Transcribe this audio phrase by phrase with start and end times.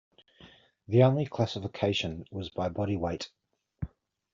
[0.87, 3.29] The only classification was by body weight.